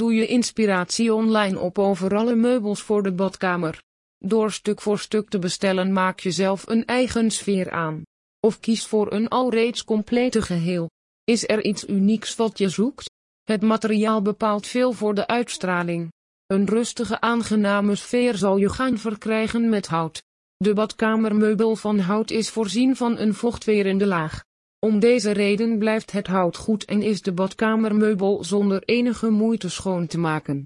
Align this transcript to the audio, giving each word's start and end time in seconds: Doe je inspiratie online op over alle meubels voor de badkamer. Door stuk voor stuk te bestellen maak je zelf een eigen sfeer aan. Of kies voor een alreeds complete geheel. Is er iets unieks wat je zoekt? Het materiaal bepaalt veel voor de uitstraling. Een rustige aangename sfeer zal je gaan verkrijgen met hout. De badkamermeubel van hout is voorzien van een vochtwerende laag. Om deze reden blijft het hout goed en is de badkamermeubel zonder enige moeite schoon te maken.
Doe 0.00 0.14
je 0.14 0.26
inspiratie 0.26 1.14
online 1.14 1.58
op 1.58 1.78
over 1.78 2.16
alle 2.16 2.34
meubels 2.34 2.82
voor 2.82 3.02
de 3.02 3.12
badkamer. 3.12 3.82
Door 4.18 4.52
stuk 4.52 4.80
voor 4.80 4.98
stuk 4.98 5.28
te 5.28 5.38
bestellen 5.38 5.92
maak 5.92 6.20
je 6.20 6.30
zelf 6.30 6.68
een 6.68 6.84
eigen 6.84 7.30
sfeer 7.30 7.70
aan. 7.70 8.02
Of 8.40 8.60
kies 8.60 8.86
voor 8.86 9.12
een 9.12 9.28
alreeds 9.28 9.84
complete 9.84 10.42
geheel. 10.42 10.90
Is 11.24 11.48
er 11.48 11.64
iets 11.64 11.88
unieks 11.88 12.36
wat 12.36 12.58
je 12.58 12.68
zoekt? 12.68 13.10
Het 13.42 13.62
materiaal 13.62 14.22
bepaalt 14.22 14.66
veel 14.66 14.92
voor 14.92 15.14
de 15.14 15.26
uitstraling. 15.26 16.12
Een 16.46 16.66
rustige 16.66 17.20
aangename 17.20 17.94
sfeer 17.94 18.36
zal 18.36 18.56
je 18.56 18.68
gaan 18.68 18.98
verkrijgen 18.98 19.68
met 19.68 19.86
hout. 19.86 20.22
De 20.56 20.74
badkamermeubel 20.74 21.76
van 21.76 21.98
hout 21.98 22.30
is 22.30 22.50
voorzien 22.50 22.96
van 22.96 23.18
een 23.18 23.34
vochtwerende 23.34 24.06
laag. 24.06 24.42
Om 24.86 24.98
deze 24.98 25.30
reden 25.30 25.78
blijft 25.78 26.12
het 26.12 26.26
hout 26.26 26.56
goed 26.56 26.84
en 26.84 27.02
is 27.02 27.22
de 27.22 27.32
badkamermeubel 27.32 28.44
zonder 28.44 28.82
enige 28.84 29.30
moeite 29.30 29.68
schoon 29.68 30.06
te 30.06 30.18
maken. 30.18 30.58